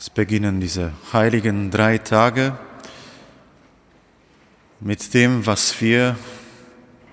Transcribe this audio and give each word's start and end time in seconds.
Es 0.00 0.10
beginnen 0.10 0.60
diese 0.60 0.92
heiligen 1.12 1.72
drei 1.72 1.98
Tage 1.98 2.56
mit 4.78 5.12
dem, 5.12 5.44
was 5.44 5.80
wir 5.80 6.16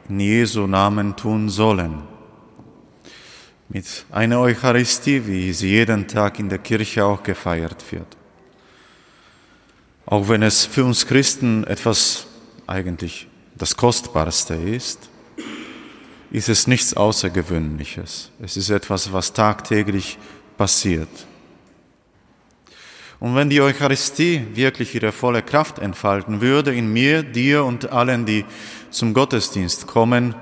in 0.08 0.20
Jesu 0.20 0.68
Namen 0.68 1.16
tun 1.16 1.50
sollen. 1.50 2.04
Mit 3.70 4.06
einer 4.12 4.40
Eucharistie, 4.40 5.26
wie 5.26 5.52
sie 5.52 5.70
jeden 5.70 6.08
Tag 6.08 6.38
in 6.38 6.48
der 6.48 6.60
Kirche 6.60 7.04
auch 7.04 7.24
gefeiert 7.24 7.84
wird. 7.92 8.16
Auch 10.06 10.30
wenn 10.30 10.44
es 10.44 10.68
für 10.68 10.86
uns 10.86 11.08
Christen 11.08 11.64
etwas 11.64 12.28
eigentlich 12.68 13.28
das 13.56 13.76
Kostbarste 13.76 14.54
ist, 14.54 15.10
ist 16.30 16.50
es 16.50 16.68
nichts 16.68 16.94
Außergewöhnliches. 16.94 18.30
Es 18.40 18.58
ist 18.58 18.70
etwas, 18.70 19.12
was 19.12 19.34
tagtäglich 19.34 20.20
passiert. 20.56 21.10
Und 23.26 23.34
wenn 23.34 23.50
die 23.50 23.60
Eucharistie 23.60 24.46
wirklich 24.54 24.94
ihre 24.94 25.12
volle 25.12 25.42
Kraft 25.42 25.80
entfalten 25.80 26.42
würde 26.42 26.76
in 26.76 26.94
mir, 26.94 27.24
dir 27.24 27.66
und 27.66 27.92
allen, 27.92 28.28
die 28.28 28.46
zum 28.92 29.16
Gottesdienst 29.16 29.88
kommen, 29.88 30.36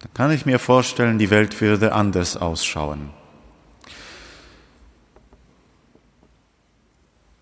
dann 0.00 0.14
kann 0.14 0.30
ich 0.30 0.46
mir 0.46 0.58
vorstellen, 0.58 1.18
die 1.18 1.28
Welt 1.28 1.60
würde 1.60 1.92
anders 1.92 2.38
ausschauen. 2.38 3.10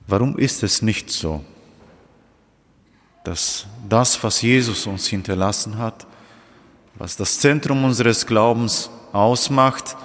Warum 0.09 0.37
ist 0.37 0.65
es 0.65 0.83
nicht 0.83 1.09
so, 1.09 1.45
dass 3.23 3.69
das, 3.89 4.21
was 4.25 4.43
Jesus 4.43 4.85
uns 4.89 5.07
hinterlassen 5.07 5.79
hat, 5.79 6.09
was 6.97 7.17
das 7.17 7.39
Zentrum 7.39 7.85
unseres 7.85 8.27
Glaubens 8.27 8.91
ausmacht, 9.13 9.97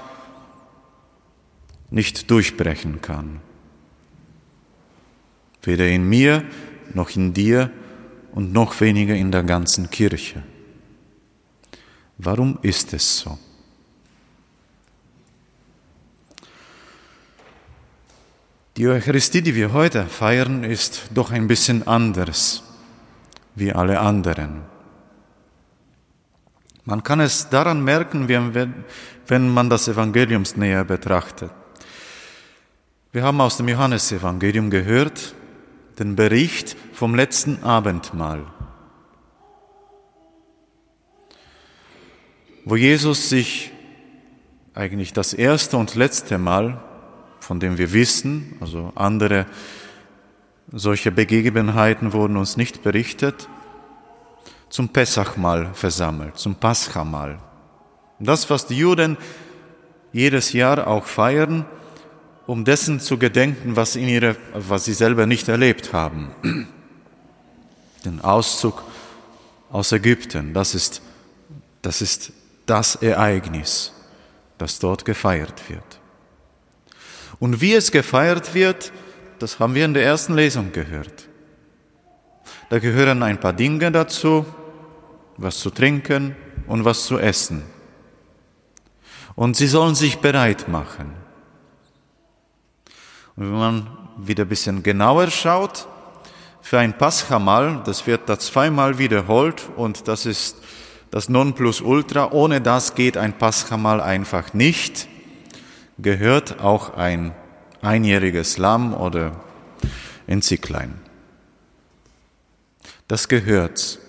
nicht 1.89 2.29
durchbrechen 2.29 3.01
kann. 3.01 3.39
Weder 5.61 5.87
in 5.87 6.07
mir 6.07 6.43
noch 6.93 7.09
in 7.15 7.33
dir 7.33 7.71
und 8.31 8.53
noch 8.53 8.79
weniger 8.79 9.15
in 9.15 9.31
der 9.31 9.43
ganzen 9.43 9.89
Kirche. 9.89 10.43
Warum 12.17 12.59
ist 12.61 12.93
es 12.93 13.19
so? 13.19 13.37
Die 18.77 18.87
Eucharistie, 18.87 19.41
die 19.41 19.55
wir 19.55 19.73
heute 19.73 20.05
feiern, 20.05 20.63
ist 20.63 21.09
doch 21.13 21.31
ein 21.31 21.47
bisschen 21.47 21.87
anders 21.87 22.63
wie 23.55 23.73
alle 23.73 23.99
anderen. 23.99 24.61
Man 26.85 27.03
kann 27.03 27.19
es 27.19 27.49
daran 27.49 27.83
merken, 27.83 28.27
wenn 28.29 29.49
man 29.49 29.69
das 29.69 29.87
Evangelium 29.87 30.43
näher 30.55 30.85
betrachtet. 30.85 31.51
Wir 33.17 33.23
haben 33.23 33.41
aus 33.41 33.57
dem 33.57 33.67
Johannesevangelium 33.67 34.69
gehört 34.69 35.33
den 35.97 36.15
Bericht 36.15 36.77
vom 36.93 37.15
letzten 37.15 37.63
Abendmahl, 37.63 38.45
wo 42.63 42.75
Jesus 42.75 43.27
sich 43.27 43.71
eigentlich 44.75 45.13
das 45.13 45.33
erste 45.33 45.77
und 45.77 45.95
letzte 45.95 46.37
Mal, 46.37 46.79
von 47.39 47.59
dem 47.59 47.79
wir 47.79 47.91
wissen, 47.91 48.55
also 48.59 48.91
andere 48.93 49.47
solche 50.71 51.11
Begebenheiten 51.11 52.13
wurden 52.13 52.37
uns 52.37 52.55
nicht 52.55 52.83
berichtet, 52.83 53.49
zum 54.69 54.89
Pessachmahl 54.89 55.73
versammelt, 55.73 56.37
zum 56.37 56.53
Paschamal. 56.53 57.39
Das, 58.19 58.47
was 58.51 58.67
die 58.67 58.77
Juden 58.77 59.17
jedes 60.13 60.53
Jahr 60.53 60.85
auch 60.85 61.05
feiern, 61.05 61.65
um 62.47 62.63
dessen 62.63 62.99
zu 63.01 63.17
gedenken, 63.17 63.75
was, 63.75 63.95
in 63.95 64.07
ihre, 64.07 64.37
was 64.53 64.85
sie 64.85 64.93
selber 64.93 65.25
nicht 65.25 65.49
erlebt 65.49 65.93
haben. 65.93 66.31
Den 68.05 68.21
Auszug 68.21 68.83
aus 69.69 69.91
Ägypten, 69.91 70.53
das 70.53 70.73
ist, 70.73 71.01
das 71.81 72.01
ist 72.01 72.31
das 72.65 72.95
Ereignis, 72.95 73.93
das 74.57 74.79
dort 74.79 75.03
gefeiert 75.03 75.69
wird. 75.69 75.99
Und 77.39 77.59
wie 77.59 77.73
es 77.73 77.91
gefeiert 77.91 78.53
wird, 78.55 78.93
das 79.39 79.59
haben 79.59 79.75
wir 79.75 79.83
in 79.83 79.93
der 79.93 80.03
ersten 80.03 80.33
Lesung 80.33 80.71
gehört. 80.71 81.27
Da 82.69 82.79
gehören 82.79 83.23
ein 83.23 83.39
paar 83.39 83.53
Dinge 83.53 83.91
dazu, 83.91 84.45
was 85.35 85.59
zu 85.59 85.69
trinken 85.69 86.35
und 86.65 86.85
was 86.85 87.05
zu 87.05 87.19
essen. 87.19 87.63
Und 89.35 89.57
sie 89.57 89.67
sollen 89.67 89.95
sich 89.95 90.17
bereit 90.19 90.67
machen. 90.69 91.26
Wenn 93.39 93.51
man 93.51 93.87
wieder 94.17 94.45
ein 94.45 94.49
bisschen 94.49 94.81
genauer 94.81 95.29
schaut, 95.29 95.87
für 96.59 96.79
ein 96.79 96.97
Paschamal, 96.97 97.83
das 97.85 98.07
wird 98.07 98.27
da 98.27 98.39
zweimal 98.39 98.97
wiederholt 98.97 99.69
und 99.75 100.07
das 100.07 100.25
ist 100.25 100.57
das 101.11 101.29
Nonplusultra. 101.29 102.31
Ohne 102.31 102.61
das 102.61 102.95
geht 102.95 103.15
ein 103.15 103.37
Paschamal 103.37 104.01
einfach 104.01 104.55
nicht. 104.55 105.07
Gehört 105.99 106.61
auch 106.61 106.95
ein 106.95 107.31
einjähriges 107.83 108.57
Lamm 108.57 108.95
oder 108.95 109.33
ein 110.27 110.41
Zicklein. 110.41 110.95
Das 113.07 113.27
gehört. 113.27 113.99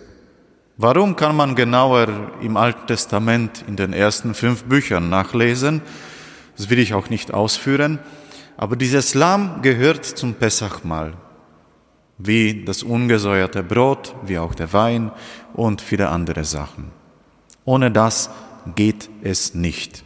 Warum 0.78 1.16
kann 1.16 1.36
man 1.36 1.54
genauer 1.54 2.32
im 2.40 2.56
Alten 2.56 2.86
Testament 2.86 3.62
in 3.68 3.76
den 3.76 3.92
ersten 3.92 4.32
fünf 4.32 4.64
Büchern 4.64 5.10
nachlesen? 5.10 5.82
Das 6.56 6.70
will 6.70 6.78
ich 6.78 6.94
auch 6.94 7.10
nicht 7.10 7.34
ausführen. 7.34 7.98
Aber 8.58 8.74
dieses 8.74 9.14
Lamm 9.14 9.62
gehört 9.62 10.04
zum 10.04 10.34
Pessachmahl, 10.34 11.14
wie 12.18 12.64
das 12.64 12.82
ungesäuerte 12.82 13.62
Brot, 13.62 14.16
wie 14.24 14.36
auch 14.36 14.52
der 14.52 14.72
Wein 14.72 15.12
und 15.54 15.80
viele 15.80 16.08
andere 16.08 16.44
Sachen. 16.44 16.90
Ohne 17.64 17.92
das 17.92 18.30
geht 18.74 19.08
es 19.22 19.54
nicht. 19.54 20.02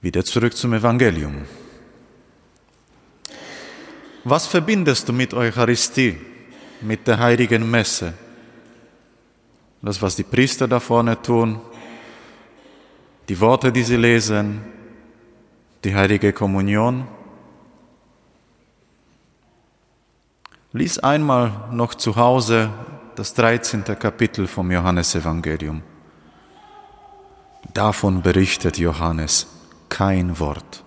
Wieder 0.00 0.24
zurück 0.24 0.56
zum 0.56 0.72
Evangelium. 0.72 1.42
Was 4.24 4.46
verbindest 4.46 5.06
du 5.06 5.12
mit 5.12 5.34
Eucharistie, 5.34 6.16
mit 6.80 7.06
der 7.06 7.18
heiligen 7.18 7.70
Messe? 7.70 8.14
Das, 9.82 10.00
was 10.00 10.16
die 10.16 10.22
Priester 10.22 10.66
da 10.66 10.80
vorne 10.80 11.20
tun, 11.20 11.60
die 13.28 13.40
Worte, 13.40 13.72
die 13.72 13.82
sie 13.82 13.96
lesen, 13.96 14.62
die 15.84 15.94
heilige 15.94 16.32
Kommunion. 16.32 17.06
Lies 20.72 20.98
einmal 20.98 21.68
noch 21.70 21.94
zu 21.94 22.16
Hause 22.16 22.70
das 23.14 23.34
13. 23.34 23.84
Kapitel 23.98 24.46
vom 24.46 24.70
Johannesevangelium. 24.70 25.82
Davon 27.74 28.22
berichtet 28.22 28.78
Johannes 28.78 29.46
kein 29.88 30.38
Wort. 30.38 30.82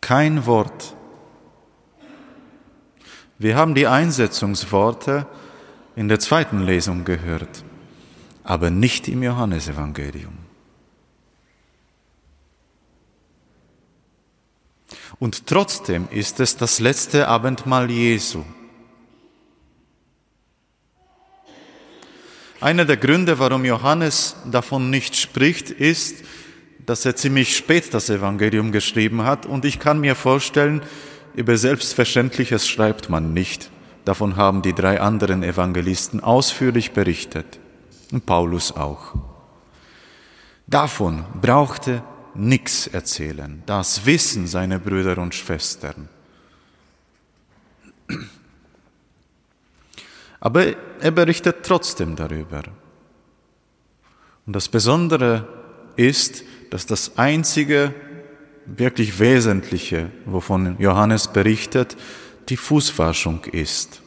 Kein 0.00 0.46
Wort. 0.46 0.94
Wir 3.38 3.56
haben 3.56 3.74
die 3.74 3.86
Einsetzungsworte 3.86 5.26
in 6.00 6.08
der 6.08 6.18
zweiten 6.18 6.62
Lesung 6.62 7.04
gehört, 7.04 7.62
aber 8.42 8.70
nicht 8.70 9.06
im 9.06 9.22
Johannesevangelium. 9.22 10.32
Und 15.18 15.46
trotzdem 15.46 16.08
ist 16.10 16.40
es 16.40 16.56
das 16.56 16.80
letzte 16.80 17.28
Abendmahl 17.28 17.90
Jesu. 17.90 18.44
Einer 22.62 22.86
der 22.86 22.96
Gründe, 22.96 23.38
warum 23.38 23.66
Johannes 23.66 24.36
davon 24.50 24.88
nicht 24.88 25.16
spricht, 25.16 25.70
ist, 25.70 26.24
dass 26.86 27.04
er 27.04 27.14
ziemlich 27.14 27.54
spät 27.54 27.92
das 27.92 28.08
Evangelium 28.08 28.72
geschrieben 28.72 29.24
hat 29.24 29.44
und 29.44 29.66
ich 29.66 29.78
kann 29.78 30.00
mir 30.00 30.14
vorstellen, 30.14 30.80
über 31.34 31.58
Selbstverständliches 31.58 32.66
schreibt 32.66 33.10
man 33.10 33.34
nicht. 33.34 33.70
Davon 34.10 34.34
haben 34.34 34.60
die 34.60 34.74
drei 34.74 35.00
anderen 35.00 35.44
Evangelisten 35.44 36.18
ausführlich 36.18 36.90
berichtet. 36.90 37.60
Und 38.10 38.26
Paulus 38.26 38.72
auch. 38.72 39.14
Davon 40.66 41.24
brauchte 41.40 42.02
nichts 42.34 42.88
erzählen. 42.88 43.62
Das 43.66 44.06
wissen 44.06 44.48
seine 44.48 44.80
Brüder 44.80 45.16
und 45.18 45.32
Schwestern. 45.32 46.08
Aber 50.40 50.64
er 51.00 51.10
berichtet 51.12 51.58
trotzdem 51.62 52.16
darüber. 52.16 52.64
Und 54.44 54.56
das 54.56 54.68
Besondere 54.68 55.46
ist, 55.94 56.42
dass 56.70 56.84
das 56.84 57.16
einzige 57.16 57.94
wirklich 58.66 59.20
Wesentliche, 59.20 60.10
wovon 60.26 60.74
Johannes 60.80 61.28
berichtet, 61.28 61.96
die 62.48 62.56
Fußwaschung 62.56 63.44
ist. 63.44 63.99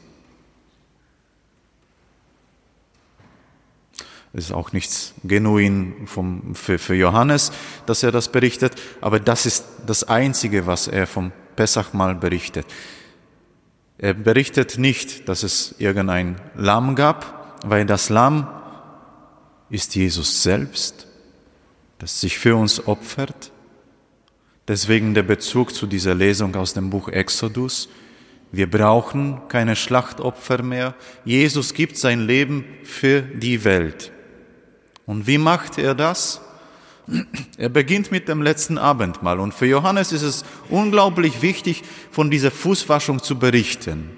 Es 4.36 4.46
ist 4.46 4.52
auch 4.52 4.72
nichts 4.74 5.14
genuin 5.24 5.94
vom, 6.06 6.56
für, 6.56 6.80
für 6.80 6.96
Johannes, 6.96 7.52
dass 7.86 8.02
er 8.02 8.12
das 8.12 8.30
berichtet, 8.30 8.74
aber 9.00 9.20
das 9.20 9.46
ist 9.46 9.66
das 9.86 10.04
Einzige, 10.06 10.66
was 10.66 10.88
er 10.88 11.06
vom 11.06 11.32
Pessachmahl 11.56 12.16
berichtet. 12.16 12.66
Er 14.00 14.16
berichtet 14.16 14.80
nicht, 14.80 15.30
dass 15.30 15.44
es 15.44 15.76
irgendein 15.78 16.42
Lamm 16.56 16.96
gab, 16.96 17.60
weil 17.64 17.86
das 17.86 18.10
Lamm 18.10 18.48
ist 19.70 19.96
Jesus 19.96 20.42
selbst, 20.42 21.08
das 22.00 22.20
sich 22.20 22.40
für 22.40 22.56
uns 22.56 22.88
opfert. 22.88 23.52
Deswegen 24.68 25.14
der 25.14 25.24
Bezug 25.24 25.76
zu 25.76 25.86
dieser 25.86 26.16
Lesung 26.16 26.56
aus 26.56 26.74
dem 26.74 26.90
Buch 26.90 27.08
Exodus. 27.08 27.88
Wir 28.52 28.70
brauchen 28.70 29.42
keine 29.48 29.76
Schlachtopfer 29.76 30.64
mehr. 30.64 30.96
Jesus 31.24 31.74
gibt 31.74 31.98
sein 31.98 32.22
Leben 32.22 32.66
für 32.84 33.22
die 33.22 33.64
Welt. 33.64 34.13
Und 35.06 35.28
wie 35.28 35.38
macht 35.38 35.78
er 35.78 35.96
das? 35.96 36.42
Er 37.58 37.70
beginnt 37.70 38.12
mit 38.12 38.30
dem 38.30 38.42
letzten 38.42 38.78
Abendmahl. 38.78 39.40
Und 39.40 39.54
für 39.54 39.66
Johannes 39.66 40.12
ist 40.12 40.22
es 40.22 40.46
unglaublich 40.70 41.42
wichtig, 41.42 41.84
von 42.12 42.32
dieser 42.32 42.52
Fußwaschung 42.52 43.22
zu 43.22 43.38
berichten. 43.38 44.12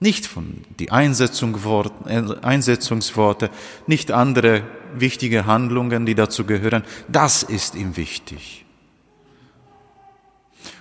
Nicht 0.00 0.26
von 0.26 0.64
die 0.78 0.90
Einsetzungsworte, 0.90 3.50
nicht 3.86 4.12
andere 4.12 4.62
wichtige 4.94 5.46
Handlungen, 5.46 6.06
die 6.06 6.14
dazu 6.14 6.44
gehören. 6.44 6.84
Das 7.08 7.42
ist 7.42 7.74
ihm 7.74 7.96
wichtig. 7.96 8.64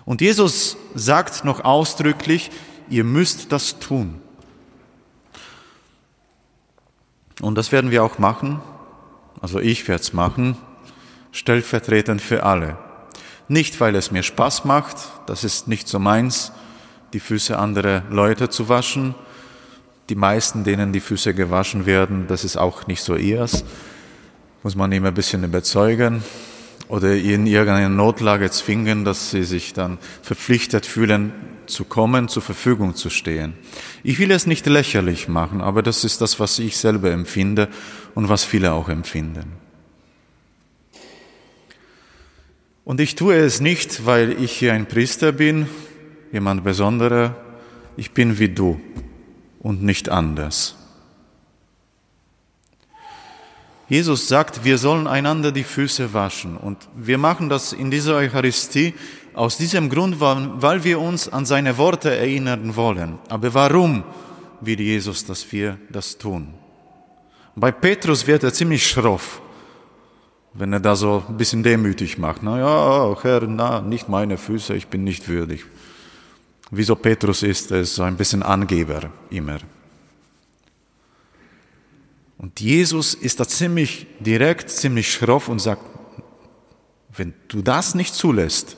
Und 0.06 0.21
Jesus 0.21 0.77
sagt 0.95 1.45
noch 1.45 1.63
ausdrücklich, 1.63 2.50
ihr 2.89 3.03
müsst 3.03 3.51
das 3.51 3.80
tun. 3.80 4.21
Und 7.42 7.56
das 7.56 7.72
werden 7.72 7.92
wir 7.92 8.04
auch 8.04 8.19
machen. 8.19 8.62
Also 9.42 9.60
ich 9.60 9.88
werde 9.88 10.01
es 10.01 10.13
machen, 10.13 10.57
stellvertretend 11.31 12.22
für 12.22 12.44
alle. 12.44 12.78
Nicht, 13.48 13.80
weil 13.80 13.95
es 13.95 14.12
mir 14.12 14.24
Spaß 14.24 14.66
macht, 14.66 14.98
das 15.25 15.44
ist 15.44 15.68
nicht 15.68 15.88
so 15.88 16.00
meins, 16.00 16.51
die 17.13 17.19
Füße 17.19 17.57
anderer 17.57 18.04
Leute 18.10 18.50
zu 18.50 18.68
waschen. 18.68 19.16
Die 20.10 20.16
meisten, 20.16 20.63
denen 20.63 20.94
die 20.94 21.00
Füße 21.00 21.34
gewaschen 21.34 21.86
werden, 21.86 22.25
das 22.28 22.44
ist 22.44 22.57
auch 22.57 22.88
nicht 22.88 23.01
so 23.01 23.16
ihrs. 23.16 23.63
Muss 24.63 24.75
man 24.75 24.92
immer 24.92 25.10
ein 25.10 25.13
bisschen 25.13 25.44
überzeugen 25.44 26.24
oder 26.88 27.16
in 27.16 27.45
irgendeine 27.45 27.89
Notlage 27.89 28.50
zwingen, 28.50 29.06
dass 29.06 29.31
sie 29.31 29.44
sich 29.44 29.74
dann 29.74 29.98
verpflichtet 30.22 30.86
fühlen, 30.86 31.34
zu 31.68 31.86
kommen, 31.86 32.28
zur 32.28 32.42
Verfügung 32.42 32.96
zu 32.96 33.10
stehen. 33.10 33.54
Ich 34.04 34.19
will 34.19 34.31
es 34.31 34.48
nicht 34.48 34.66
lächerlich 34.66 35.28
machen, 35.28 35.62
aber 35.62 35.84
das 35.84 36.04
ist 36.04 36.22
das, 36.22 36.40
was 36.40 36.60
ich 36.60 36.78
selber 36.78 37.12
empfinde 37.12 37.69
und 38.16 38.30
was 38.30 38.44
viele 38.44 38.74
auch 38.74 38.90
empfinden. 38.90 39.54
Und 42.84 43.02
ich 43.02 43.16
tue 43.16 43.36
es 43.36 43.60
nicht, 43.60 44.06
weil 44.06 44.42
ich 44.42 44.54
hier 44.54 44.74
ein 44.74 44.88
Priester 44.88 45.34
bin, 45.34 45.68
jemand 46.31 46.64
Besonderer. 46.64 47.36
Ich 47.98 48.12
bin 48.12 48.40
wie 48.40 48.50
du 48.50 48.80
und 49.60 49.84
nicht 49.84 50.08
anders. 50.08 50.78
Jesus 53.90 54.28
sagt, 54.28 54.66
wir 54.66 54.78
sollen 54.78 55.08
einander 55.08 55.52
die 55.52 55.63
Füße 55.63 56.13
waschen. 56.13 56.58
Und 56.58 56.78
wir 56.96 57.18
machen 57.18 57.48
das 57.48 57.72
in 57.72 57.90
dieser 57.90 58.16
Eucharistie 58.16 58.94
aus 59.38 59.56
diesem 59.56 59.88
Grund, 59.88 60.19
weil 60.19 60.84
wir 60.84 61.00
uns 61.00 61.30
an 61.30 61.45
seine 61.45 61.78
Worte 61.78 62.10
erinnern 62.10 62.75
wollen. 62.75 63.19
Aber 63.30 63.54
warum 63.54 64.04
will 64.62 64.81
Jesus, 64.81 65.24
dass 65.25 65.51
wir 65.51 65.78
das 65.92 66.18
tun? 66.18 66.56
Bei 67.56 67.72
Petrus 67.72 68.25
wird 68.25 68.44
er 68.44 68.51
ziemlich 68.51 68.88
schroff, 68.88 69.39
wenn 70.54 70.74
er 70.74 70.80
da 70.80 70.95
so 70.95 71.24
ein 71.30 71.38
bisschen 71.38 71.62
demütig 71.62 72.18
macht. 72.18 72.42
Na 72.42 72.57
ja, 72.57 73.16
Herr, 73.22 73.42
na, 73.42 73.80
nicht 73.80 74.10
meine 74.10 74.38
Füße, 74.38 74.75
ich 74.75 74.88
bin 74.88 75.04
nicht 75.04 75.28
würdig. 75.28 75.66
Wieso 76.72 76.95
Petrus 76.95 77.44
ist, 77.44 77.69
er 77.69 77.81
ist 77.81 77.94
so 77.94 78.01
ein 78.01 78.18
bisschen 78.18 78.42
Angeber 78.42 79.12
immer. 79.30 79.60
Und 82.39 82.60
Jesus 82.60 83.13
ist 83.13 83.39
da 83.39 83.48
ziemlich 83.48 84.07
direkt, 84.19 84.72
ziemlich 84.72 85.12
schroff 85.12 85.48
und 85.48 85.60
sagt, 85.60 85.84
wenn 87.16 87.36
du 87.50 87.62
das 87.62 87.94
nicht 87.94 88.16
zulässt, 88.16 88.78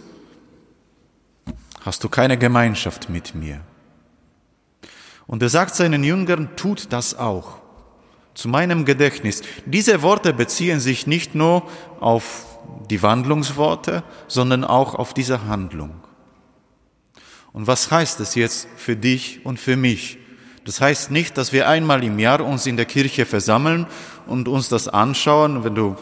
hast 1.81 2.03
du 2.03 2.09
keine 2.09 2.37
Gemeinschaft 2.37 3.09
mit 3.09 3.35
mir. 3.35 3.61
Und 5.27 5.43
er 5.43 5.49
sagt 5.49 5.75
seinen 5.75 6.03
Jüngern, 6.03 6.49
tut 6.55 6.91
das 6.91 7.17
auch. 7.17 7.59
Zu 8.33 8.47
meinem 8.47 8.85
Gedächtnis. 8.85 9.41
Diese 9.65 10.01
Worte 10.01 10.33
beziehen 10.33 10.79
sich 10.79 11.07
nicht 11.07 11.35
nur 11.35 11.63
auf 11.99 12.45
die 12.89 13.01
Wandlungsworte, 13.01 14.03
sondern 14.27 14.63
auch 14.63 14.95
auf 14.95 15.13
diese 15.13 15.45
Handlung. 15.45 15.91
Und 17.51 17.67
was 17.67 17.91
heißt 17.91 18.19
es 18.19 18.35
jetzt 18.35 18.67
für 18.77 18.95
dich 18.95 19.45
und 19.45 19.59
für 19.59 19.75
mich? 19.75 20.17
Das 20.65 20.81
heißt 20.81 21.11
nicht, 21.11 21.37
dass 21.37 21.51
wir 21.51 21.67
einmal 21.67 22.03
im 22.03 22.19
Jahr 22.19 22.41
uns 22.41 22.65
in 22.65 22.77
der 22.77 22.85
Kirche 22.85 23.25
versammeln 23.25 23.87
und 24.27 24.47
uns 24.47 24.69
das 24.69 24.87
anschauen. 24.87 25.63
Wenn 25.63 25.75
du 25.75 25.95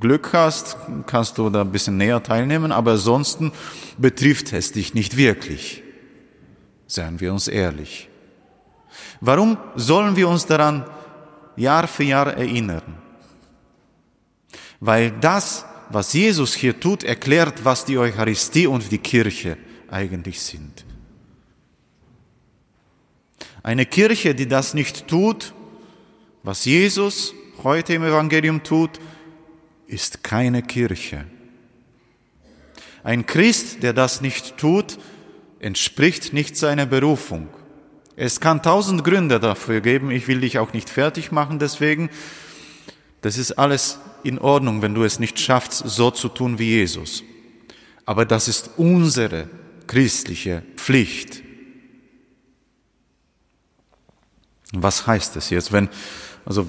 Glück 0.00 0.32
hast, 0.32 0.76
kannst 1.06 1.38
du 1.38 1.50
da 1.50 1.60
ein 1.60 1.72
bisschen 1.72 1.96
näher 1.96 2.22
teilnehmen, 2.22 2.72
aber 2.72 2.92
ansonsten 2.92 3.52
betrifft 3.98 4.52
es 4.52 4.72
dich 4.72 4.94
nicht 4.94 5.16
wirklich. 5.16 5.82
Seien 6.86 7.20
wir 7.20 7.32
uns 7.32 7.46
ehrlich. 7.46 8.08
Warum 9.20 9.58
sollen 9.76 10.16
wir 10.16 10.28
uns 10.28 10.46
daran 10.46 10.84
Jahr 11.56 11.86
für 11.86 12.04
Jahr 12.04 12.34
erinnern? 12.34 12.98
Weil 14.80 15.10
das, 15.10 15.66
was 15.90 16.12
Jesus 16.14 16.54
hier 16.54 16.80
tut, 16.80 17.04
erklärt, 17.04 17.64
was 17.64 17.84
die 17.84 17.98
Eucharistie 17.98 18.66
und 18.66 18.90
die 18.90 18.98
Kirche 18.98 19.58
eigentlich 19.90 20.40
sind. 20.40 20.84
Eine 23.62 23.84
Kirche, 23.84 24.34
die 24.34 24.48
das 24.48 24.72
nicht 24.72 25.06
tut, 25.06 25.52
was 26.42 26.64
Jesus 26.64 27.34
heute 27.62 27.92
im 27.92 28.04
Evangelium 28.04 28.62
tut, 28.62 28.98
ist 29.90 30.22
keine 30.22 30.62
Kirche. 30.62 31.24
Ein 33.02 33.26
Christ, 33.26 33.82
der 33.82 33.92
das 33.92 34.20
nicht 34.20 34.56
tut, 34.56 34.98
entspricht 35.58 36.32
nicht 36.32 36.56
seiner 36.56 36.86
Berufung. 36.86 37.48
Es 38.16 38.40
kann 38.40 38.62
tausend 38.62 39.04
Gründe 39.04 39.40
dafür 39.40 39.80
geben, 39.80 40.10
ich 40.10 40.28
will 40.28 40.40
dich 40.40 40.58
auch 40.58 40.72
nicht 40.72 40.90
fertig 40.90 41.32
machen 41.32 41.58
deswegen. 41.58 42.10
Das 43.22 43.38
ist 43.38 43.52
alles 43.52 43.98
in 44.22 44.38
Ordnung, 44.38 44.82
wenn 44.82 44.94
du 44.94 45.04
es 45.04 45.18
nicht 45.18 45.38
schaffst, 45.38 45.82
so 45.86 46.10
zu 46.10 46.28
tun 46.28 46.58
wie 46.58 46.70
Jesus. 46.70 47.22
Aber 48.04 48.24
das 48.24 48.48
ist 48.48 48.70
unsere 48.76 49.48
christliche 49.86 50.62
Pflicht. 50.76 51.42
Was 54.72 55.06
heißt 55.06 55.36
es 55.36 55.50
jetzt, 55.50 55.72
wenn, 55.72 55.88
also 56.44 56.68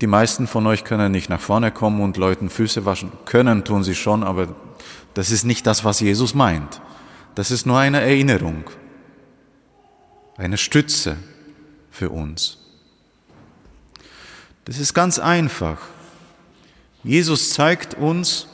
die 0.00 0.06
meisten 0.06 0.46
von 0.46 0.66
euch 0.66 0.84
können 0.84 1.12
nicht 1.12 1.30
nach 1.30 1.40
vorne 1.40 1.70
kommen 1.70 2.00
und 2.00 2.16
Leuten 2.16 2.50
Füße 2.50 2.84
waschen. 2.84 3.12
Können 3.24 3.64
tun 3.64 3.84
sie 3.84 3.94
schon, 3.94 4.22
aber 4.22 4.48
das 5.14 5.30
ist 5.30 5.44
nicht 5.44 5.66
das, 5.66 5.84
was 5.84 6.00
Jesus 6.00 6.34
meint. 6.34 6.80
Das 7.34 7.50
ist 7.50 7.66
nur 7.66 7.78
eine 7.78 8.00
Erinnerung, 8.00 8.64
eine 10.36 10.56
Stütze 10.56 11.16
für 11.90 12.10
uns. 12.10 12.58
Das 14.64 14.78
ist 14.78 14.94
ganz 14.94 15.18
einfach. 15.18 15.78
Jesus 17.02 17.50
zeigt 17.50 17.94
uns, 17.94 18.48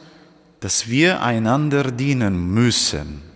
dass 0.60 0.88
wir 0.88 1.22
einander 1.22 1.90
dienen 1.90 2.52
müssen. 2.52 3.29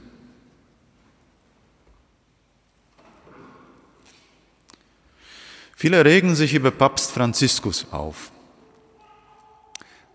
Viele 5.77 6.05
regen 6.05 6.35
sich 6.35 6.55
über 6.55 6.71
Papst 6.71 7.11
Franziskus 7.11 7.87
auf, 7.91 8.31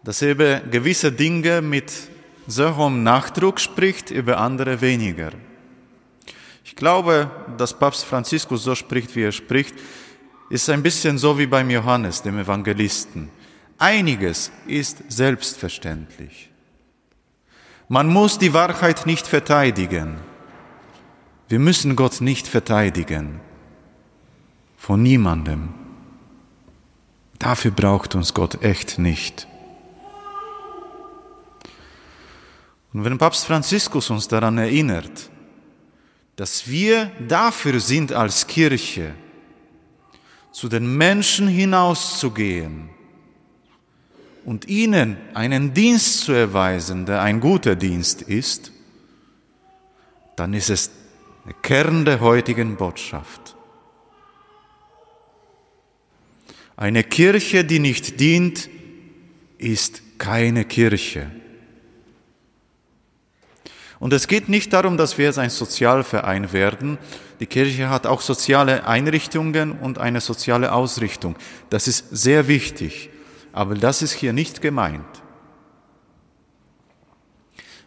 dass 0.04 0.22
er 0.22 0.32
über 0.32 0.60
gewisse 0.62 1.12
Dinge 1.12 1.62
mit 1.62 1.92
so 2.48 2.78
hohem 2.78 3.04
Nachdruck 3.04 3.60
spricht, 3.60 4.10
über 4.10 4.38
andere 4.38 4.82
weniger. 4.82 5.32
Ich 6.64 6.76
glaube, 6.76 7.30
dass 7.58 7.78
Papst 7.78 8.06
Franziskus 8.06 8.64
so 8.64 8.74
spricht, 8.74 9.16
wie 9.16 9.24
er 9.24 9.32
spricht, 9.32 9.76
ist 10.50 10.70
ein 10.70 10.82
bisschen 10.82 11.18
so 11.18 11.38
wie 11.38 11.46
beim 11.46 11.70
Johannes, 11.70 12.22
dem 12.22 12.40
Evangelisten. 12.40 13.30
Einiges 13.78 14.52
ist 14.66 15.04
selbstverständlich. 15.10 16.50
Man 17.88 18.08
muss 18.08 18.38
die 18.38 18.54
Wahrheit 18.54 19.06
nicht 19.06 19.28
verteidigen. 19.28 20.18
Wir 21.50 21.60
müssen 21.60 21.96
Gott 21.96 22.22
nicht 22.22 22.48
verteidigen 22.48 23.42
von 24.80 25.04
niemandem. 25.04 25.70
Dafür 27.38 27.72
braucht 27.72 28.16
uns 28.16 28.34
Gott 28.34 28.64
echt 28.64 28.98
nicht. 28.98 29.48
Und 32.94 33.04
wenn 33.04 33.20
Papst 33.20 33.46
Franziskus 33.46 34.10
uns 34.10 34.28
daran 34.28 34.58
erinnert, 34.58 35.30
dass 36.38 36.68
wir 36.68 37.12
dafür 37.28 37.80
sind 37.80 38.14
als 38.14 38.48
Kirche, 38.48 39.14
zu 40.52 40.68
den 40.68 40.98
Menschen 40.98 41.48
hinauszugehen 41.48 42.90
und 44.44 44.68
ihnen 44.68 45.18
einen 45.36 45.74
Dienst 45.74 46.22
zu 46.22 46.32
erweisen, 46.32 47.06
der 47.06 47.22
ein 47.22 47.40
guter 47.40 47.76
Dienst 47.76 48.24
ist, 48.24 48.72
dann 50.36 50.54
ist 50.54 50.70
es 50.70 50.90
der 51.46 51.54
Kern 51.62 52.06
der 52.06 52.22
heutigen 52.22 52.76
Botschaft. 52.76 53.56
Eine 56.80 57.04
Kirche, 57.04 57.66
die 57.66 57.80
nicht 57.80 58.22
dient, 58.22 58.70
ist 59.58 60.02
keine 60.18 60.64
Kirche. 60.64 61.30
Und 64.00 64.14
es 64.14 64.30
geht 64.30 64.48
nicht 64.48 64.72
darum, 64.72 64.96
dass 64.96 65.18
wir 65.18 65.26
jetzt 65.26 65.40
ein 65.40 65.50
Sozialverein 65.50 66.54
werden. 66.54 66.98
Die 67.42 67.48
Kirche 67.48 67.90
hat 67.90 68.08
auch 68.08 68.22
soziale 68.22 68.88
Einrichtungen 68.88 69.74
und 69.74 69.98
eine 69.98 70.22
soziale 70.22 70.72
Ausrichtung. 70.72 71.36
Das 71.70 71.90
ist 71.90 72.06
sehr 72.12 72.48
wichtig, 72.48 73.10
aber 73.52 73.76
das 73.76 74.02
ist 74.02 74.14
hier 74.14 74.32
nicht 74.32 74.62
gemeint. 74.62 75.22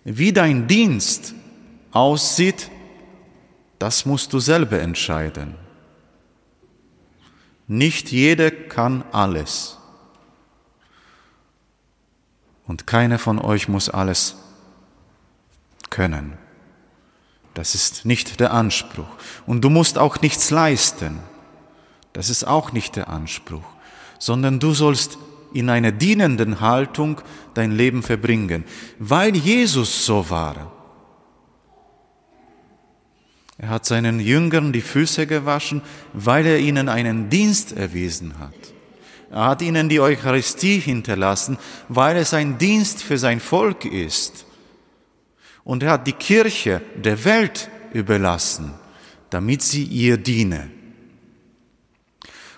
Wie 0.05 0.35
dein 0.35 0.67
Dienst 0.67 1.33
aussieht, 1.93 2.71
das 3.79 4.05
musst 4.05 4.35
du 4.35 4.39
selber 4.39 4.81
entscheiden. 4.81 5.62
Nicht 7.73 8.13
jeder 8.13 8.51
kann 8.51 9.03
alles. 9.13 9.79
Und 12.67 12.87
keiner 12.87 13.19
von 13.19 13.39
euch 13.39 13.67
muss 13.67 13.89
alles 13.89 14.37
können. 15.89 16.35
Das 17.55 17.75
ist 17.75 18.05
nicht 18.05 18.41
der 18.41 18.53
Anspruch. 18.53 19.07
Und 19.47 19.63
du 19.63 19.71
musst 19.71 19.97
auch 19.97 20.21
nichts 20.21 20.51
leisten. 20.51 21.21
Das 22.13 22.29
ist 22.29 22.45
auch 22.45 22.73
nicht 22.73 22.97
der 22.97 23.09
Anspruch. 23.09 23.65
Sondern 24.19 24.61
du 24.61 24.75
sollst 24.75 25.17
in 25.55 25.71
einer 25.71 25.93
dienenden 25.93 26.61
Haltung 26.61 27.23
dein 27.55 27.73
Leben 27.73 28.03
verbringen, 28.03 28.65
weil 28.99 29.35
Jesus 29.35 30.05
so 30.05 30.29
war. 30.29 30.71
Er 33.63 33.69
hat 33.69 33.87
seinen 33.87 34.19
Jüngern 34.19 34.73
die 34.73 34.81
Füße 34.81 35.29
gewaschen, 35.29 35.83
weil 36.13 36.45
er 36.47 36.59
ihnen 36.59 36.89
einen 36.89 37.31
Dienst 37.31 37.71
erwiesen 37.71 38.41
hat. 38.41 38.53
Er 39.31 39.47
hat 39.47 39.63
ihnen 39.63 39.89
die 39.89 40.01
Eucharistie 40.01 40.81
hinterlassen, 40.81 41.57
weil 41.89 42.17
es 42.17 42.35
ein 42.35 42.59
Dienst 42.59 43.05
für 43.05 43.19
sein 43.19 43.39
Volk 43.39 43.85
ist. 43.85 44.47
Und 45.63 45.85
er 45.85 45.93
hat 45.93 46.09
die 46.09 46.13
Kirche 46.13 46.83
der 46.97 47.25
Welt 47.25 47.71
überlassen, 47.93 48.75
damit 49.31 49.63
sie 49.63 49.85
ihr 49.85 50.17
diene. 50.17 50.69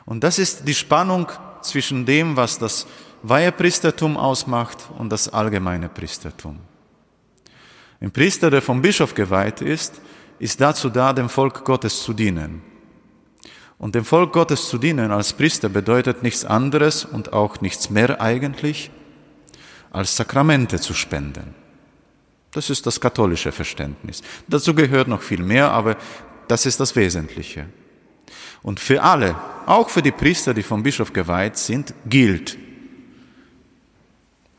Und 0.06 0.25
das 0.25 0.38
ist 0.38 0.66
die 0.66 0.75
Spannung 0.75 1.30
zwischen 1.61 2.06
dem, 2.06 2.34
was 2.34 2.58
das 2.58 2.87
Weihepriestertum 3.23 4.16
ausmacht 4.16 4.78
und 4.96 5.11
das 5.11 5.28
allgemeine 5.28 5.90
Priestertum. 5.90 6.61
Ein 8.00 8.11
Priester, 8.11 8.50
der 8.50 8.62
vom 8.62 8.80
Bischof 8.80 9.14
geweiht 9.14 9.61
ist, 9.61 10.00
ist 10.38 10.60
dazu 10.60 10.90
da, 10.90 11.12
dem 11.12 11.28
Volk 11.28 11.64
Gottes 11.64 12.02
zu 12.02 12.12
dienen. 12.12 12.62
Und 13.78 13.94
dem 13.94 14.04
Volk 14.04 14.32
Gottes 14.32 14.68
zu 14.68 14.78
dienen 14.78 15.10
als 15.10 15.32
Priester 15.32 15.68
bedeutet 15.68 16.22
nichts 16.22 16.44
anderes 16.44 17.04
und 17.04 17.32
auch 17.32 17.60
nichts 17.60 17.90
mehr 17.90 18.20
eigentlich, 18.20 18.90
als 19.90 20.16
Sakramente 20.16 20.80
zu 20.80 20.94
spenden. 20.94 21.54
Das 22.52 22.70
ist 22.70 22.86
das 22.86 23.00
katholische 23.00 23.52
Verständnis. 23.52 24.22
Dazu 24.48 24.74
gehört 24.74 25.08
noch 25.08 25.22
viel 25.22 25.42
mehr, 25.42 25.72
aber 25.72 25.96
das 26.48 26.66
ist 26.66 26.78
das 26.78 26.94
Wesentliche. 26.94 27.66
Und 28.62 28.80
für 28.80 29.02
alle, 29.02 29.36
auch 29.66 29.90
für 29.90 30.02
die 30.02 30.12
Priester, 30.12 30.54
die 30.54 30.62
vom 30.62 30.82
Bischof 30.82 31.12
geweiht 31.12 31.58
sind, 31.58 31.92
gilt 32.06 32.56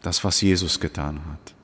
das, 0.03 0.23
was 0.23 0.41
Jesus 0.41 0.79
getan 0.79 1.19
hat. 1.31 1.54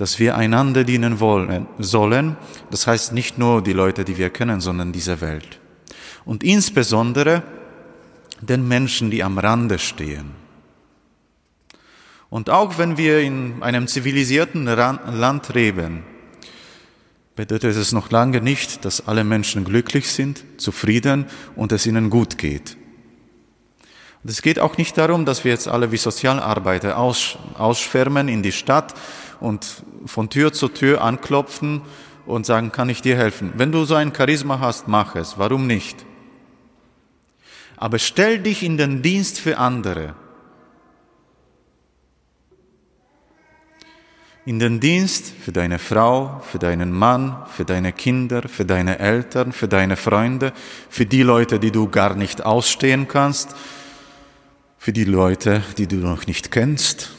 Dass 0.00 0.18
wir 0.18 0.34
einander 0.34 0.84
dienen 0.84 1.20
wollen, 1.20 1.66
sollen, 1.78 2.38
das 2.70 2.86
heißt 2.86 3.12
nicht 3.12 3.36
nur 3.36 3.62
die 3.62 3.74
Leute, 3.74 4.02
die 4.02 4.16
wir 4.16 4.30
kennen, 4.30 4.62
sondern 4.62 4.92
diese 4.92 5.20
Welt. 5.20 5.60
Und 6.24 6.42
insbesondere 6.42 7.42
den 8.40 8.66
Menschen, 8.66 9.10
die 9.10 9.22
am 9.22 9.36
Rande 9.36 9.78
stehen. 9.78 10.30
Und 12.30 12.48
auch 12.48 12.78
wenn 12.78 12.96
wir 12.96 13.20
in 13.20 13.62
einem 13.62 13.88
zivilisierten 13.88 14.64
Land 14.64 15.52
leben, 15.52 16.02
bedeutet 17.36 17.76
es 17.76 17.92
noch 17.92 18.10
lange 18.10 18.40
nicht, 18.40 18.86
dass 18.86 19.06
alle 19.06 19.22
Menschen 19.22 19.66
glücklich 19.66 20.10
sind, 20.10 20.42
zufrieden 20.56 21.26
und 21.56 21.72
es 21.72 21.86
ihnen 21.86 22.08
gut 22.08 22.38
geht. 22.38 22.78
Und 24.22 24.30
es 24.30 24.40
geht 24.40 24.60
auch 24.60 24.78
nicht 24.78 24.96
darum, 24.96 25.26
dass 25.26 25.44
wir 25.44 25.52
jetzt 25.52 25.68
alle 25.68 25.92
wie 25.92 25.98
Sozialarbeiter 25.98 26.96
ausschwärmen 26.96 28.28
in 28.28 28.42
die 28.42 28.52
Stadt 28.52 28.94
und 29.40 29.82
von 30.06 30.28
Tür 30.30 30.52
zu 30.52 30.68
Tür 30.68 31.02
anklopfen 31.02 31.82
und 32.26 32.46
sagen, 32.46 32.72
kann 32.72 32.88
ich 32.88 33.02
dir 33.02 33.16
helfen? 33.16 33.52
Wenn 33.56 33.72
du 33.72 33.84
so 33.84 33.94
ein 33.94 34.14
Charisma 34.14 34.60
hast, 34.60 34.88
mach 34.88 35.16
es. 35.16 35.38
Warum 35.38 35.66
nicht? 35.66 36.04
Aber 37.76 37.98
stell 37.98 38.38
dich 38.38 38.62
in 38.62 38.76
den 38.76 39.02
Dienst 39.02 39.40
für 39.40 39.58
andere. 39.58 40.14
in 44.46 44.58
den 44.58 44.80
Dienst 44.80 45.32
für 45.44 45.52
deine 45.52 45.78
Frau, 45.78 46.40
für 46.40 46.58
deinen 46.58 46.92
Mann, 46.92 47.36
für 47.54 47.64
deine 47.64 47.92
Kinder, 47.92 48.48
für 48.48 48.64
deine 48.64 48.98
Eltern, 48.98 49.52
für 49.52 49.68
deine 49.68 49.96
Freunde, 49.96 50.52
für 50.88 51.06
die 51.06 51.22
Leute, 51.22 51.60
die 51.60 51.70
du 51.70 51.88
gar 51.88 52.14
nicht 52.14 52.44
ausstehen 52.44 53.06
kannst, 53.06 53.54
für 54.78 54.92
die 54.92 55.04
Leute, 55.04 55.62
die 55.76 55.86
du 55.86 55.96
noch 55.96 56.26
nicht 56.26 56.50
kennst, 56.50 57.12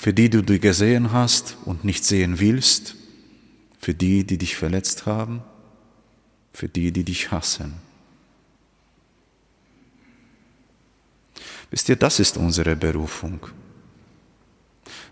für 0.00 0.14
die 0.14 0.30
du 0.30 0.40
dich 0.40 0.62
gesehen 0.62 1.12
hast 1.12 1.58
und 1.66 1.84
nicht 1.84 2.06
sehen 2.06 2.40
willst, 2.40 2.94
für 3.78 3.92
die, 3.92 4.24
die 4.24 4.38
dich 4.38 4.56
verletzt 4.56 5.04
haben, 5.04 5.42
für 6.54 6.70
die, 6.70 6.90
die 6.90 7.04
dich 7.04 7.30
hassen. 7.30 7.74
Wisst 11.70 11.90
ihr, 11.90 11.96
das 11.96 12.18
ist 12.18 12.38
unsere 12.38 12.76
Berufung 12.76 13.46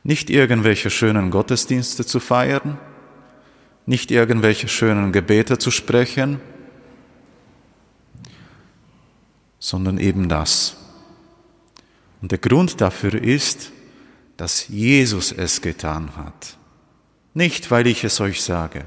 nicht 0.05 0.31
irgendwelche 0.31 0.89
schönen 0.89 1.31
Gottesdienste 1.31 2.07
zu 2.07 2.19
feiern, 2.19 2.79
nicht 3.85 4.11
irgendwelche 4.11 4.69
schönen 4.69 5.13
Gebete 5.13 5.59
zu 5.59 5.71
sprechen, 5.71 6.41
sondern 9.59 9.99
eben 9.99 10.31
das. 10.31 10.79
Und 12.23 12.33
der 12.33 12.39
Grund 12.39 12.81
dafür 12.81 13.23
ist, 13.23 13.71
dass 14.39 14.69
Jesus 14.69 15.33
es 15.33 15.61
getan 15.61 16.17
hat. 16.17 16.57
Nicht, 17.35 17.71
weil 17.71 17.87
ich 17.87 18.05
es 18.05 18.21
euch 18.21 18.43
sage. 18.43 18.85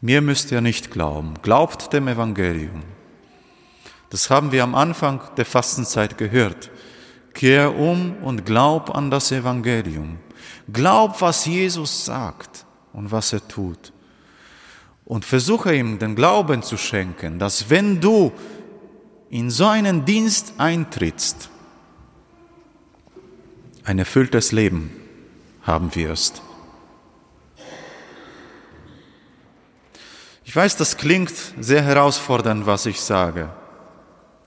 Mir 0.00 0.20
müsst 0.22 0.50
ihr 0.50 0.62
nicht 0.62 0.90
glauben. 0.90 1.34
Glaubt 1.42 1.92
dem 1.92 2.08
Evangelium. 2.08 2.82
Das 4.10 4.30
haben 4.30 4.50
wir 4.50 4.64
am 4.64 4.74
Anfang 4.74 5.20
der 5.36 5.44
Fastenzeit 5.44 6.18
gehört. 6.18 6.70
Kehr 7.34 7.76
um 7.76 8.16
und 8.22 8.44
glaub 8.44 8.94
an 8.94 9.10
das 9.10 9.30
Evangelium. 9.30 10.18
Glaub, 10.72 11.20
was 11.20 11.44
Jesus 11.46 12.06
sagt 12.06 12.64
und 12.94 13.12
was 13.12 13.32
er 13.32 13.46
tut. 13.46 13.92
Und 15.04 15.24
versuche 15.26 15.74
ihm 15.74 15.98
den 15.98 16.16
Glauben 16.16 16.62
zu 16.62 16.78
schenken, 16.78 17.38
dass 17.38 17.68
wenn 17.68 18.00
du 18.00 18.32
in 19.28 19.50
so 19.50 19.66
einen 19.66 20.04
Dienst 20.06 20.54
eintrittst, 20.56 21.50
ein 23.84 23.98
erfülltes 23.98 24.52
Leben 24.52 24.90
haben 25.62 25.94
wirst. 25.94 26.42
Ich 30.44 30.54
weiß, 30.54 30.76
das 30.76 30.96
klingt 30.96 31.32
sehr 31.60 31.82
herausfordernd, 31.82 32.66
was 32.66 32.86
ich 32.86 33.00
sage. 33.00 33.50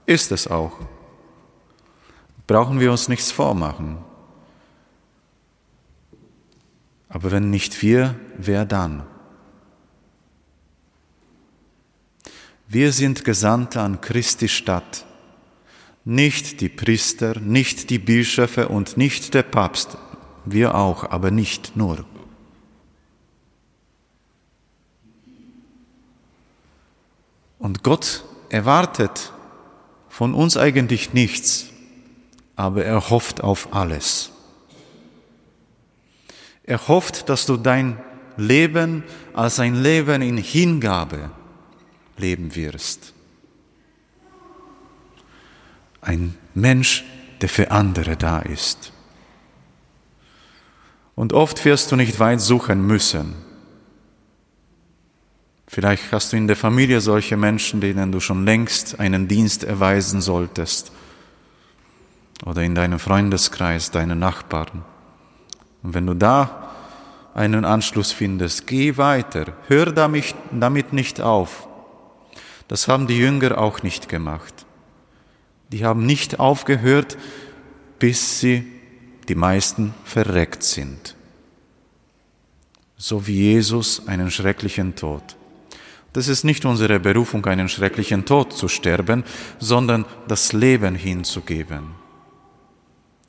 Ist 0.05 0.31
es 0.31 0.47
auch 0.47 0.79
brauchen 2.47 2.79
wir 2.79 2.91
uns 2.91 3.07
nichts 3.07 3.31
vormachen. 3.31 3.97
Aber 7.09 7.31
wenn 7.31 7.49
nicht 7.49 7.81
wir, 7.81 8.15
wer 8.37 8.65
dann? 8.65 9.05
Wir 12.67 12.91
sind 12.91 13.23
Gesandte 13.23 13.79
an 13.81 14.01
Christi 14.01 14.47
Stadt, 14.47 15.05
nicht 16.05 16.61
die 16.61 16.69
Priester, 16.69 17.39
nicht 17.39 17.89
die 17.89 17.97
Bischöfe 17.97 18.69
und 18.69 18.95
nicht 18.95 19.33
der 19.33 19.43
Papst, 19.43 19.97
wir 20.45 20.75
auch, 20.75 21.09
aber 21.09 21.31
nicht 21.31 21.75
nur. 21.75 22.05
Und 27.57 27.81
Gott 27.81 28.23
erwartet 28.49 29.33
von 30.07 30.35
uns 30.35 30.55
eigentlich 30.55 31.13
nichts, 31.13 31.65
aber 32.55 32.85
er 32.85 33.09
hofft 33.09 33.41
auf 33.41 33.73
alles. 33.73 34.29
Er 36.63 36.87
hofft, 36.87 37.29
dass 37.29 37.47
du 37.47 37.57
dein 37.57 37.99
Leben 38.37 39.03
als 39.33 39.59
ein 39.59 39.81
Leben 39.81 40.21
in 40.21 40.37
Hingabe 40.37 41.31
leben 42.17 42.55
wirst. 42.55 43.14
Ein 46.05 46.35
Mensch, 46.53 47.03
der 47.41 47.49
für 47.49 47.71
andere 47.71 48.15
da 48.15 48.39
ist. 48.39 48.91
Und 51.15 51.33
oft 51.33 51.63
wirst 51.65 51.91
du 51.91 51.95
nicht 51.95 52.19
weit 52.19 52.41
suchen 52.41 52.85
müssen. 52.85 53.35
Vielleicht 55.67 56.11
hast 56.11 56.31
du 56.31 56.37
in 56.37 56.47
der 56.47 56.55
Familie 56.55 57.01
solche 57.01 57.37
Menschen, 57.37 57.81
denen 57.81 58.11
du 58.11 58.19
schon 58.19 58.45
längst 58.45 58.99
einen 58.99 59.27
Dienst 59.27 59.63
erweisen 59.63 60.21
solltest. 60.21 60.91
Oder 62.45 62.63
in 62.63 62.75
deinem 62.75 62.99
Freundeskreis, 62.99 63.91
deine 63.91 64.15
Nachbarn. 64.15 64.83
Und 65.83 65.93
wenn 65.93 66.05
du 66.05 66.13
da 66.13 66.71
einen 67.33 67.65
Anschluss 67.65 68.11
findest, 68.11 68.67
geh 68.67 68.97
weiter, 68.97 69.53
hör 69.67 69.91
damit 69.91 70.93
nicht 70.93 71.21
auf. 71.21 71.67
Das 72.67 72.87
haben 72.87 73.07
die 73.07 73.17
Jünger 73.17 73.57
auch 73.57 73.83
nicht 73.83 74.09
gemacht. 74.09 74.64
Die 75.71 75.83
haben 75.83 76.05
nicht 76.05 76.39
aufgehört, 76.39 77.17
bis 77.99 78.39
sie, 78.39 78.65
die 79.27 79.35
meisten, 79.35 79.93
verreckt 80.03 80.63
sind. 80.63 81.15
So 82.97 83.27
wie 83.27 83.53
Jesus 83.53 84.07
einen 84.07 84.31
schrecklichen 84.31 84.95
Tod. 84.95 85.35
Das 86.13 86.29
ist 86.29 86.45
nicht 86.45 86.63
unsere 86.63 86.99
Berufung, 87.01 87.45
einen 87.45 87.67
schrecklichen 87.67 88.23
Tod 88.25 88.53
zu 88.53 88.69
sterben, 88.69 89.25
sondern 89.59 90.05
das 90.29 90.53
Leben 90.53 90.95
hinzugeben. 90.95 91.89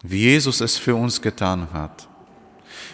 Wie 0.04 0.20
Jesus 0.20 0.60
es 0.60 0.78
für 0.78 0.94
uns 0.94 1.20
getan 1.20 1.68
hat. 1.72 2.08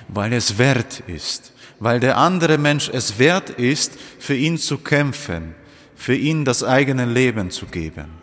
Weil 0.09 0.33
es 0.33 0.57
wert 0.57 1.01
ist, 1.09 1.53
weil 1.79 2.01
der 2.01 2.17
andere 2.17 2.57
Mensch 2.57 2.89
es 2.89 3.19
wert 3.19 3.51
ist, 3.51 3.93
für 4.19 4.35
ihn 4.35 4.57
zu 4.57 4.79
kämpfen, 4.79 5.55
für 5.95 6.15
ihn 6.15 6.47
das 6.47 6.65
eigene 6.65 7.05
Leben 7.05 7.51
zu 7.51 7.67
geben. 7.67 8.22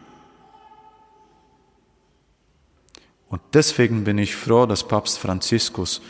Und 3.29 3.41
deswegen 3.53 4.03
bin 4.03 4.17
ich 4.17 4.35
froh, 4.35 4.65
dass 4.65 4.87
Papst 4.87 5.19
Franziskus 5.19 6.01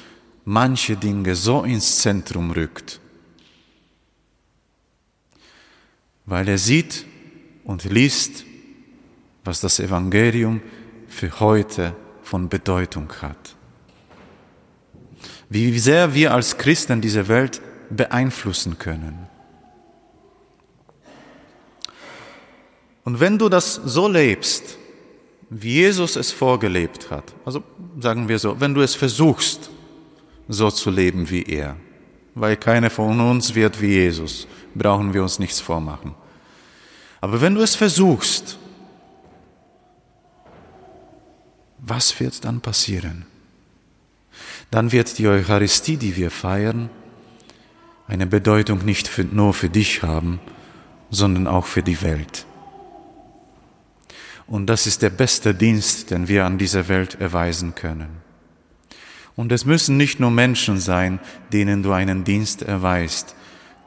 manche 0.45 0.95
Dinge 0.95 1.35
so 1.35 1.63
ins 1.63 1.99
Zentrum 1.99 2.51
rückt, 2.51 2.99
weil 6.25 6.47
er 6.47 6.57
sieht 6.57 7.05
und 7.65 7.83
liest, 7.83 8.45
was 9.43 9.59
das 9.59 9.79
Evangelium 9.79 10.61
für 11.07 11.39
heute 11.39 11.95
von 12.23 12.49
Bedeutung 12.49 13.11
hat. 13.21 13.55
Wie 15.49 15.77
sehr 15.77 16.13
wir 16.13 16.33
als 16.33 16.57
Christen 16.57 17.01
diese 17.01 17.27
Welt 17.27 17.61
beeinflussen 17.89 18.77
können. 18.77 19.27
Und 23.03 23.19
wenn 23.19 23.37
du 23.37 23.49
das 23.49 23.73
so 23.73 24.07
lebst, 24.07 24.78
wie 25.49 25.73
Jesus 25.73 26.15
es 26.15 26.31
vorgelebt 26.31 27.09
hat, 27.09 27.33
also 27.45 27.63
sagen 27.99 28.27
wir 28.27 28.39
so, 28.39 28.59
wenn 28.59 28.73
du 28.73 28.81
es 28.81 28.95
versuchst, 28.95 29.69
so 30.47 30.69
zu 30.71 30.89
leben 30.89 31.29
wie 31.29 31.43
er, 31.43 31.75
weil 32.35 32.55
keiner 32.55 32.89
von 32.89 33.19
uns 33.19 33.55
wird 33.55 33.81
wie 33.81 33.93
Jesus, 33.93 34.47
brauchen 34.75 35.13
wir 35.13 35.23
uns 35.23 35.39
nichts 35.39 35.59
vormachen. 35.59 36.13
Aber 37.21 37.41
wenn 37.41 37.55
du 37.55 37.61
es 37.61 37.75
versuchst, 37.75 38.57
was 41.79 42.19
wird 42.19 42.45
dann 42.45 42.61
passieren? 42.61 43.25
Dann 44.71 44.91
wird 44.91 45.17
die 45.17 45.27
Eucharistie, 45.27 45.97
die 45.97 46.15
wir 46.15 46.29
feiern, 46.31 46.89
eine 48.07 48.27
Bedeutung 48.27 48.85
nicht 48.85 49.07
für, 49.07 49.23
nur 49.23 49.53
für 49.53 49.69
dich 49.69 50.03
haben, 50.03 50.39
sondern 51.09 51.47
auch 51.47 51.65
für 51.65 51.83
die 51.83 52.01
Welt. 52.01 52.45
Und 54.49 54.65
das 54.65 54.87
ist 54.87 55.03
der 55.03 55.11
beste 55.11 55.53
Dienst, 55.53 56.09
den 56.09 56.27
wir 56.27 56.45
an 56.45 56.57
dieser 56.57 56.87
Welt 56.87 57.21
erweisen 57.21 57.75
können. 57.75 58.09
Und 59.35 59.51
es 59.51 59.63
müssen 59.63 59.95
nicht 59.95 60.19
nur 60.19 60.31
Menschen 60.31 60.79
sein, 60.79 61.19
denen 61.53 61.83
du 61.83 61.91
einen 61.91 62.23
Dienst 62.23 62.63
erweist. 62.63 63.35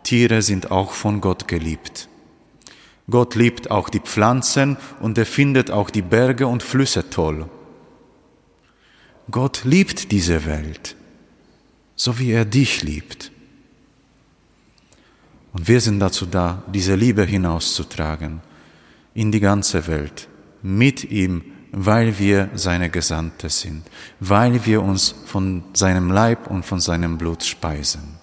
Tiere 0.04 0.40
sind 0.40 0.70
auch 0.70 0.92
von 0.92 1.20
Gott 1.20 1.48
geliebt. 1.48 2.08
Gott 3.10 3.34
liebt 3.34 3.72
auch 3.72 3.88
die 3.88 3.98
Pflanzen 3.98 4.76
und 5.00 5.18
er 5.18 5.26
findet 5.26 5.72
auch 5.72 5.90
die 5.90 6.00
Berge 6.00 6.46
und 6.46 6.62
Flüsse 6.62 7.10
toll. 7.10 7.50
Gott 9.30 9.62
liebt 9.64 10.12
diese 10.12 10.46
Welt, 10.46 10.94
so 11.96 12.20
wie 12.20 12.30
er 12.30 12.44
dich 12.44 12.82
liebt. 12.82 13.32
Und 15.52 15.66
wir 15.66 15.80
sind 15.80 15.98
dazu 15.98 16.24
da, 16.24 16.62
diese 16.72 16.94
Liebe 16.94 17.24
hinauszutragen 17.24 18.40
in 19.12 19.32
die 19.32 19.40
ganze 19.40 19.86
Welt 19.88 20.28
mit 20.62 21.10
ihm, 21.10 21.42
weil 21.72 22.18
wir 22.18 22.50
seine 22.54 22.90
Gesandte 22.90 23.48
sind, 23.48 23.82
weil 24.20 24.64
wir 24.66 24.82
uns 24.82 25.14
von 25.26 25.64
seinem 25.72 26.10
Leib 26.10 26.48
und 26.48 26.64
von 26.64 26.80
seinem 26.80 27.18
Blut 27.18 27.44
speisen. 27.44 28.21